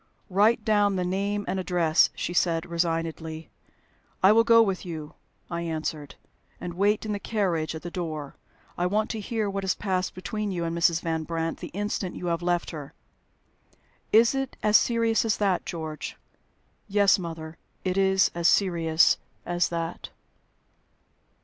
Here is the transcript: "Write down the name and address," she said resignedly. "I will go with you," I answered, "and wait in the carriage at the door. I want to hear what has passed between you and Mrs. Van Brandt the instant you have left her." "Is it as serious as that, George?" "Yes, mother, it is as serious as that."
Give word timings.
"Write 0.31 0.65
down 0.65 0.95
the 0.95 1.05
name 1.05 1.45
and 1.47 1.59
address," 1.59 2.09
she 2.15 2.33
said 2.33 2.65
resignedly. 2.65 3.51
"I 4.23 4.31
will 4.31 4.43
go 4.43 4.63
with 4.63 4.83
you," 4.83 5.13
I 5.47 5.61
answered, 5.61 6.15
"and 6.59 6.73
wait 6.73 7.05
in 7.05 7.11
the 7.11 7.19
carriage 7.19 7.75
at 7.75 7.83
the 7.83 7.91
door. 7.91 8.35
I 8.79 8.87
want 8.87 9.11
to 9.11 9.19
hear 9.19 9.47
what 9.47 9.61
has 9.63 9.75
passed 9.75 10.15
between 10.15 10.49
you 10.51 10.63
and 10.63 10.75
Mrs. 10.75 11.01
Van 11.03 11.21
Brandt 11.21 11.59
the 11.59 11.67
instant 11.67 12.15
you 12.15 12.25
have 12.33 12.41
left 12.41 12.71
her." 12.71 12.95
"Is 14.11 14.33
it 14.33 14.57
as 14.63 14.75
serious 14.75 15.23
as 15.23 15.37
that, 15.37 15.67
George?" 15.67 16.17
"Yes, 16.87 17.19
mother, 17.19 17.59
it 17.85 17.95
is 17.95 18.31
as 18.33 18.47
serious 18.47 19.19
as 19.45 19.69
that." 19.69 20.09